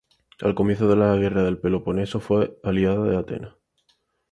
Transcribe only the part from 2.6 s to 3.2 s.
aliada de